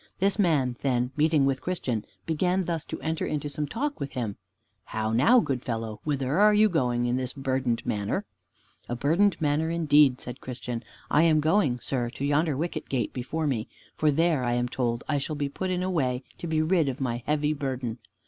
[0.17, 4.35] This man, then, meeting with Christian, began thus to enter into some talk with him:
[4.85, 8.25] "How now, good fellow, whither are you going in this burdened manner?"
[8.89, 10.83] "A burdened manner indeed," said Christian.
[11.11, 15.03] "I am going, sir, to yonder Wicket gate before me, for there, I am told,
[15.07, 17.99] I shall be put into a way to be rid of my heavy burden."